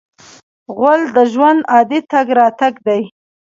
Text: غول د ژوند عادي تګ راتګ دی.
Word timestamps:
غول 0.75 1.01
د 1.15 1.17
ژوند 1.33 1.59
عادي 1.73 1.99
تګ 2.11 2.27
راتګ 2.39 2.73
دی. 2.87 3.01